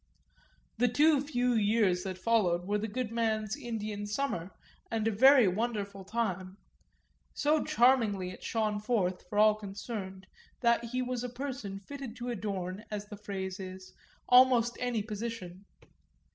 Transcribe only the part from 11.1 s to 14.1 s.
a person fitted to adorn, as the phrase is,